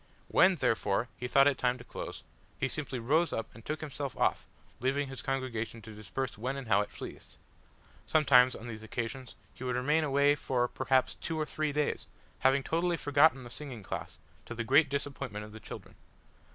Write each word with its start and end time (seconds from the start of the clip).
When, 0.29 0.55
therefore, 0.55 1.09
he 1.15 1.27
thought 1.27 1.45
it 1.45 1.59
time 1.59 1.77
to 1.77 1.83
close, 1.83 2.23
he 2.59 2.67
simply 2.67 2.97
rose 2.97 3.31
up 3.31 3.53
and 3.53 3.63
took 3.63 3.81
himself 3.81 4.17
off, 4.17 4.47
leaving 4.79 5.09
his 5.09 5.21
congregation 5.21 5.79
to 5.83 5.93
disperse 5.93 6.39
when 6.39 6.57
and 6.57 6.67
how 6.67 6.81
it 6.81 6.89
pleased! 6.91 7.35
Sometimes 8.07 8.55
on 8.55 8.67
these 8.67 8.81
occasions 8.81 9.35
he 9.53 9.63
would 9.63 9.75
remain 9.75 10.03
away 10.03 10.33
for, 10.33 10.67
perhaps, 10.67 11.13
two 11.13 11.39
or 11.39 11.45
three 11.45 11.71
days, 11.71 12.07
having 12.39 12.63
totally 12.63 12.97
forgotten 12.97 13.43
the 13.43 13.51
singing 13.51 13.83
class, 13.83 14.17
to 14.47 14.55
the 14.55 14.63
great 14.63 14.89
disappointment 14.89 15.45
of 15.45 15.51
the 15.51 15.59
children. 15.59 15.93